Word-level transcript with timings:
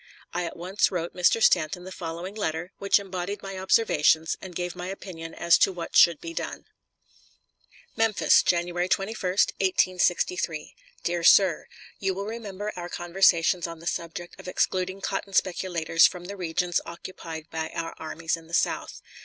I 0.33 0.45
at 0.45 0.57
once 0.57 0.89
wrote 0.89 1.13
Mr. 1.13 1.43
Stanton 1.43 1.83
the 1.83 1.91
following 1.91 2.33
letter, 2.33 2.71
which 2.79 2.97
embodied 2.97 3.43
my 3.43 3.55
observations 3.59 4.35
and 4.41 4.55
gave 4.55 4.75
my 4.75 4.87
opinion 4.87 5.35
as 5.35 5.59
to 5.59 5.71
what 5.71 5.95
should 5.95 6.19
be 6.19 6.33
done: 6.33 6.65
MEMPHIS, 7.95 8.41
January 8.41 8.89
21, 8.89 9.19
1863. 9.33 10.73
DEAR 11.03 11.23
SIR: 11.23 11.67
You 11.99 12.15
will 12.15 12.25
remember 12.25 12.73
our 12.75 12.89
conversations 12.89 13.67
on 13.67 13.77
the 13.77 13.85
subject 13.85 14.39
of 14.39 14.47
excluding 14.47 15.01
cotton 15.01 15.33
speculators 15.33 16.07
from 16.07 16.25
the 16.25 16.35
regions 16.35 16.81
occupied 16.83 17.45
by 17.51 17.69
our 17.75 17.93
armies 17.99 18.35
in 18.35 18.47
the 18.47 18.55
South. 18.55 19.03